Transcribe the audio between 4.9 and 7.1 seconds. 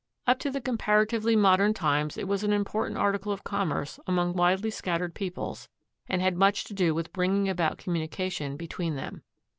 peoples and had much to do